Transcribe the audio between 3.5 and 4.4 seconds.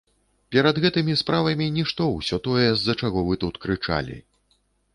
крычалі.